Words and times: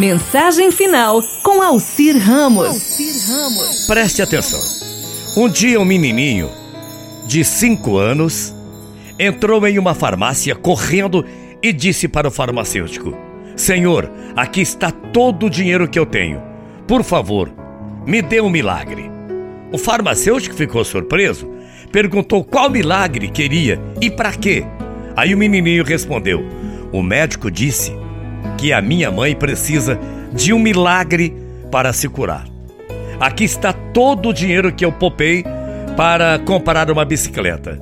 Mensagem 0.00 0.72
final 0.72 1.22
com 1.42 1.60
Alcir 1.60 2.16
Ramos. 2.16 2.96
Ramos. 3.28 3.86
Preste 3.86 4.22
atenção. 4.22 4.58
Um 5.36 5.46
dia 5.46 5.78
um 5.78 5.84
menininho 5.84 6.50
de 7.26 7.44
5 7.44 7.98
anos 7.98 8.54
entrou 9.18 9.66
em 9.66 9.78
uma 9.78 9.94
farmácia 9.94 10.54
correndo 10.54 11.22
e 11.62 11.70
disse 11.70 12.08
para 12.08 12.28
o 12.28 12.30
farmacêutico: 12.30 13.14
Senhor, 13.54 14.10
aqui 14.34 14.62
está 14.62 14.90
todo 14.90 15.44
o 15.44 15.50
dinheiro 15.50 15.86
que 15.86 15.98
eu 15.98 16.06
tenho. 16.06 16.40
Por 16.88 17.04
favor, 17.04 17.52
me 18.06 18.22
dê 18.22 18.40
um 18.40 18.48
milagre. 18.48 19.10
O 19.70 19.76
farmacêutico 19.76 20.56
ficou 20.56 20.82
surpreso, 20.82 21.46
perguntou 21.92 22.42
qual 22.42 22.70
milagre 22.70 23.28
queria 23.28 23.78
e 24.00 24.10
para 24.10 24.32
quê. 24.32 24.64
Aí 25.14 25.34
o 25.34 25.38
menininho 25.38 25.84
respondeu: 25.84 26.42
O 26.90 27.02
médico 27.02 27.50
disse 27.50 27.92
que 28.60 28.74
a 28.74 28.82
minha 28.82 29.10
mãe 29.10 29.34
precisa 29.34 29.98
de 30.34 30.52
um 30.52 30.58
milagre 30.58 31.34
para 31.70 31.94
se 31.94 32.06
curar. 32.10 32.44
Aqui 33.18 33.44
está 33.44 33.72
todo 33.72 34.28
o 34.28 34.34
dinheiro 34.34 34.70
que 34.70 34.84
eu 34.84 34.92
popei 34.92 35.42
para 35.96 36.38
comprar 36.40 36.90
uma 36.90 37.02
bicicleta. 37.02 37.80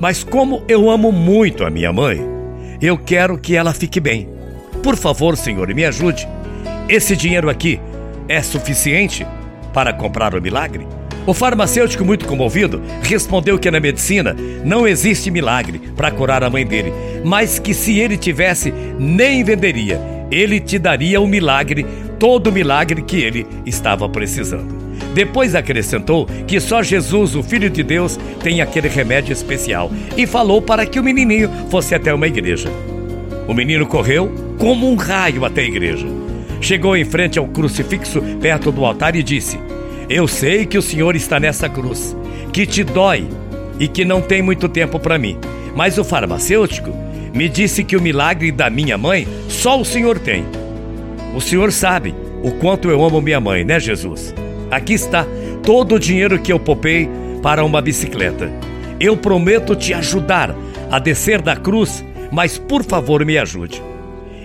Mas 0.00 0.22
como 0.22 0.62
eu 0.68 0.88
amo 0.88 1.10
muito 1.10 1.64
a 1.64 1.70
minha 1.70 1.92
mãe, 1.92 2.24
eu 2.80 2.96
quero 2.96 3.36
que 3.36 3.56
ela 3.56 3.74
fique 3.74 3.98
bem. 3.98 4.28
Por 4.80 4.96
favor, 4.96 5.36
senhor, 5.36 5.66
me 5.74 5.84
ajude. 5.84 6.28
Esse 6.88 7.16
dinheiro 7.16 7.50
aqui 7.50 7.80
é 8.28 8.40
suficiente 8.42 9.26
para 9.74 9.92
comprar 9.92 10.36
o 10.36 10.40
milagre? 10.40 10.86
O 11.24 11.32
farmacêutico, 11.32 12.04
muito 12.04 12.26
comovido, 12.26 12.82
respondeu 13.02 13.58
que 13.58 13.70
na 13.70 13.78
medicina 13.78 14.36
não 14.64 14.88
existe 14.88 15.30
milagre 15.30 15.80
para 15.96 16.10
curar 16.10 16.42
a 16.42 16.50
mãe 16.50 16.66
dele, 16.66 16.92
mas 17.24 17.60
que 17.60 17.72
se 17.72 17.98
ele 17.98 18.16
tivesse, 18.16 18.74
nem 18.98 19.44
venderia. 19.44 20.00
Ele 20.30 20.58
te 20.58 20.78
daria 20.78 21.20
o 21.20 21.26
milagre, 21.26 21.86
todo 22.18 22.48
o 22.48 22.52
milagre 22.52 23.02
que 23.02 23.18
ele 23.18 23.46
estava 23.64 24.08
precisando. 24.08 24.82
Depois 25.14 25.54
acrescentou 25.54 26.26
que 26.46 26.58
só 26.58 26.82
Jesus, 26.82 27.36
o 27.36 27.42
Filho 27.42 27.70
de 27.70 27.82
Deus, 27.82 28.18
tem 28.42 28.60
aquele 28.60 28.88
remédio 28.88 29.32
especial 29.32 29.92
e 30.16 30.26
falou 30.26 30.60
para 30.60 30.86
que 30.86 30.98
o 30.98 31.04
menininho 31.04 31.50
fosse 31.70 31.94
até 31.94 32.12
uma 32.12 32.26
igreja. 32.26 32.68
O 33.46 33.54
menino 33.54 33.86
correu 33.86 34.32
como 34.58 34.90
um 34.90 34.96
raio 34.96 35.44
até 35.44 35.60
a 35.60 35.66
igreja. 35.66 36.06
Chegou 36.60 36.96
em 36.96 37.04
frente 37.04 37.38
ao 37.38 37.46
crucifixo 37.46 38.22
perto 38.40 38.72
do 38.72 38.84
altar 38.84 39.14
e 39.14 39.22
disse: 39.22 39.58
eu 40.12 40.28
sei 40.28 40.66
que 40.66 40.76
o 40.76 40.82
Senhor 40.82 41.16
está 41.16 41.40
nessa 41.40 41.70
cruz, 41.70 42.14
que 42.52 42.66
te 42.66 42.84
dói 42.84 43.26
e 43.80 43.88
que 43.88 44.04
não 44.04 44.20
tem 44.20 44.42
muito 44.42 44.68
tempo 44.68 45.00
para 45.00 45.16
mim. 45.16 45.38
Mas 45.74 45.96
o 45.96 46.04
farmacêutico 46.04 46.90
me 47.32 47.48
disse 47.48 47.82
que 47.82 47.96
o 47.96 48.02
milagre 48.02 48.52
da 48.52 48.68
minha 48.68 48.98
mãe 48.98 49.26
só 49.48 49.80
o 49.80 49.86
Senhor 49.86 50.18
tem. 50.18 50.44
O 51.34 51.40
Senhor 51.40 51.72
sabe 51.72 52.14
o 52.42 52.52
quanto 52.52 52.90
eu 52.90 53.02
amo 53.02 53.22
minha 53.22 53.40
mãe, 53.40 53.64
né, 53.64 53.80
Jesus? 53.80 54.34
Aqui 54.70 54.92
está 54.92 55.26
todo 55.62 55.94
o 55.94 55.98
dinheiro 55.98 56.38
que 56.38 56.52
eu 56.52 56.60
popei 56.60 57.08
para 57.42 57.64
uma 57.64 57.80
bicicleta. 57.80 58.52
Eu 59.00 59.16
prometo 59.16 59.74
te 59.74 59.94
ajudar 59.94 60.54
a 60.90 60.98
descer 60.98 61.40
da 61.40 61.56
cruz, 61.56 62.04
mas 62.30 62.58
por 62.58 62.84
favor 62.84 63.24
me 63.24 63.38
ajude. 63.38 63.82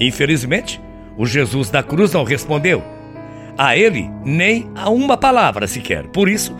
Infelizmente, 0.00 0.80
o 1.16 1.24
Jesus 1.24 1.70
da 1.70 1.84
cruz 1.84 2.12
não 2.12 2.24
respondeu 2.24 2.82
a 3.56 3.76
ele 3.76 4.10
nem 4.24 4.68
a 4.74 4.90
uma 4.90 5.16
palavra 5.16 5.66
sequer. 5.66 6.04
Por 6.08 6.28
isso, 6.28 6.54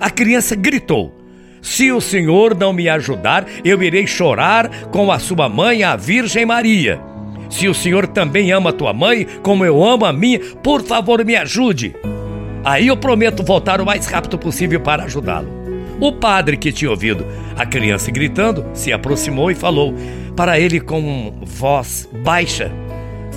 a 0.00 0.10
criança 0.10 0.54
gritou: 0.54 1.12
Se 1.60 1.90
o 1.90 2.00
Senhor 2.00 2.56
não 2.56 2.72
me 2.72 2.88
ajudar, 2.88 3.46
eu 3.64 3.82
irei 3.82 4.06
chorar 4.06 4.68
com 4.90 5.10
a 5.10 5.18
sua 5.18 5.48
mãe, 5.48 5.82
a 5.82 5.96
Virgem 5.96 6.46
Maria. 6.46 7.00
Se 7.48 7.68
o 7.68 7.74
Senhor 7.74 8.06
também 8.08 8.50
ama 8.50 8.70
a 8.70 8.72
tua 8.72 8.92
mãe, 8.92 9.26
como 9.42 9.64
eu 9.64 9.84
amo 9.84 10.04
a 10.04 10.12
minha, 10.12 10.40
por 10.62 10.82
favor 10.82 11.24
me 11.24 11.36
ajude. 11.36 11.94
Aí 12.64 12.88
eu 12.88 12.96
prometo 12.96 13.44
voltar 13.44 13.80
o 13.80 13.86
mais 13.86 14.06
rápido 14.06 14.36
possível 14.36 14.80
para 14.80 15.04
ajudá-lo. 15.04 15.48
O 16.00 16.12
padre 16.12 16.56
que 16.56 16.72
tinha 16.72 16.90
ouvido 16.90 17.24
a 17.56 17.64
criança 17.64 18.10
gritando 18.10 18.66
se 18.74 18.92
aproximou 18.92 19.50
e 19.50 19.54
falou 19.54 19.94
para 20.34 20.58
ele 20.58 20.80
com 20.80 21.32
voz 21.42 22.08
baixa: 22.24 22.70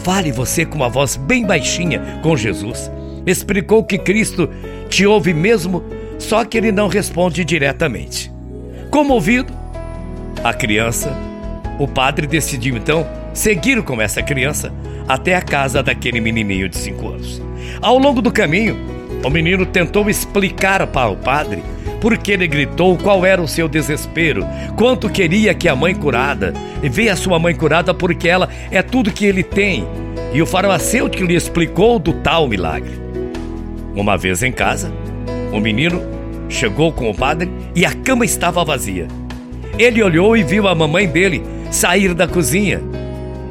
Fale 0.03 0.31
você 0.31 0.65
com 0.65 0.75
uma 0.75 0.89
voz 0.89 1.15
bem 1.15 1.45
baixinha 1.45 2.19
com 2.23 2.35
Jesus 2.35 2.91
explicou 3.25 3.83
que 3.83 3.97
Cristo 3.97 4.49
te 4.89 5.05
ouve 5.05 5.33
mesmo, 5.33 5.83
só 6.17 6.43
que 6.43 6.57
ele 6.57 6.71
não 6.71 6.87
responde 6.87 7.43
diretamente. 7.45 8.31
Comovido, 8.89 9.53
a 10.43 10.53
criança, 10.53 11.15
o 11.79 11.87
padre 11.87 12.27
decidiu 12.27 12.75
então 12.75 13.07
seguir 13.33 13.81
com 13.83 14.01
essa 14.01 14.21
criança 14.21 14.73
até 15.07 15.35
a 15.35 15.41
casa 15.41 15.81
daquele 15.81 16.19
menininho 16.19 16.69
de 16.69 16.77
5 16.77 17.07
anos. 17.07 17.41
Ao 17.81 17.97
longo 17.97 18.21
do 18.21 18.31
caminho, 18.31 18.77
o 19.23 19.29
menino 19.29 19.65
tentou 19.65 20.09
explicar 20.09 20.85
para 20.87 21.09
o 21.09 21.17
padre 21.17 21.63
por 21.99 22.17
que 22.17 22.31
ele 22.31 22.47
gritou, 22.47 22.97
qual 22.97 23.25
era 23.25 23.41
o 23.41 23.47
seu 23.47 23.67
desespero, 23.67 24.45
quanto 24.77 25.09
queria 25.09 25.53
que 25.53 25.67
a 25.67 25.75
mãe 25.75 25.93
curada, 25.93 26.53
e 26.81 26.87
ver 26.87 27.09
a 27.09 27.15
sua 27.15 27.37
mãe 27.37 27.53
curada 27.53 27.93
porque 27.93 28.29
ela 28.29 28.49
é 28.71 28.81
tudo 28.81 29.11
que 29.11 29.25
ele 29.25 29.43
tem. 29.43 29.85
E 30.33 30.41
o 30.41 30.45
farmacêutico 30.45 31.25
lhe 31.25 31.35
explicou 31.35 31.99
do 31.99 32.13
tal 32.13 32.47
milagre. 32.47 33.08
Uma 33.99 34.15
vez 34.15 34.41
em 34.41 34.51
casa, 34.53 34.93
o 35.51 35.59
menino 35.59 36.01
chegou 36.47 36.89
com 36.93 37.09
o 37.09 37.13
padre 37.13 37.51
e 37.75 37.85
a 37.85 37.91
cama 37.91 38.23
estava 38.23 38.63
vazia. 38.63 39.09
Ele 39.77 40.01
olhou 40.01 40.37
e 40.37 40.41
viu 40.41 40.69
a 40.69 40.73
mamãe 40.73 41.05
dele 41.05 41.43
sair 41.69 42.13
da 42.13 42.25
cozinha. 42.25 42.81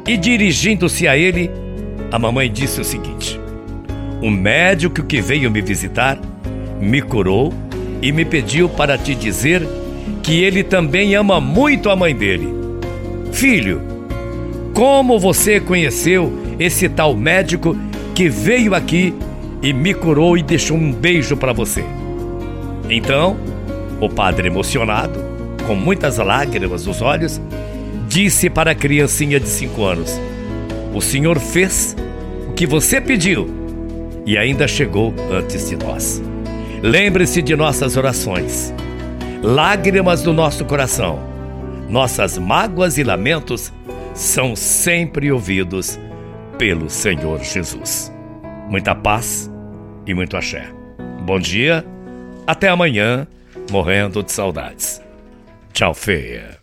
E 0.07 0.17
dirigindo-se 0.17 1.07
a 1.07 1.15
ele, 1.15 1.51
a 2.11 2.17
mamãe 2.17 2.51
disse 2.51 2.81
o 2.81 2.83
seguinte: 2.83 3.39
O 4.23 4.31
médico 4.31 5.03
que 5.03 5.21
veio 5.21 5.51
me 5.51 5.61
visitar 5.61 6.17
me 6.81 6.99
curou 6.99 7.53
e 8.01 8.11
me 8.11 8.25
pediu 8.25 8.67
para 8.67 8.97
te 8.97 9.13
dizer 9.13 9.61
que 10.23 10.43
ele 10.43 10.63
também 10.63 11.13
ama 11.13 11.39
muito 11.39 11.91
a 11.91 11.95
mãe 11.95 12.15
dele. 12.15 12.51
Filho, 13.31 13.83
como 14.73 15.19
você 15.19 15.59
conheceu 15.59 16.33
esse 16.59 16.89
tal 16.89 17.15
médico 17.15 17.77
que 18.15 18.27
veio 18.27 18.73
aqui 18.73 19.13
e 19.61 19.73
me 19.73 19.93
curou 19.93 20.37
e 20.37 20.43
deixou 20.43 20.77
um 20.77 20.91
beijo 20.91 21.35
para 21.35 21.53
você. 21.53 21.83
Então, 22.89 23.37
o 23.99 24.09
padre, 24.09 24.47
emocionado, 24.47 25.19
com 25.67 25.75
muitas 25.75 26.17
lágrimas 26.17 26.85
nos 26.85 27.01
olhos, 27.01 27.39
disse 28.07 28.49
para 28.49 28.71
a 28.71 28.75
criancinha 28.75 29.39
de 29.39 29.47
cinco 29.47 29.83
anos: 29.83 30.19
O 30.93 31.01
Senhor 31.01 31.39
fez 31.39 31.95
o 32.47 32.53
que 32.53 32.65
você 32.65 32.99
pediu 32.99 33.47
e 34.25 34.37
ainda 34.37 34.67
chegou 34.67 35.13
antes 35.31 35.69
de 35.69 35.75
nós. 35.75 36.21
Lembre-se 36.81 37.41
de 37.41 37.55
nossas 37.55 37.97
orações, 37.97 38.73
lágrimas 39.43 40.21
do 40.21 40.31
nosso 40.31 40.63
coração, 40.65 41.19
nossas 41.89 42.37
mágoas 42.37 42.97
e 42.97 43.03
lamentos 43.03 43.73
são 44.13 44.55
sempre 44.55 45.31
ouvidos 45.31 45.99
pelo 46.57 46.89
Senhor 46.89 47.39
Jesus. 47.43 48.11
Muita 48.69 48.93
paz 48.93 49.49
e 50.05 50.13
muito 50.13 50.37
axé. 50.37 50.71
Bom 51.25 51.39
dia, 51.39 51.83
até 52.45 52.69
amanhã, 52.69 53.27
morrendo 53.71 54.21
de 54.21 54.31
saudades. 54.31 55.01
Tchau, 55.73 55.93
feia. 55.95 56.58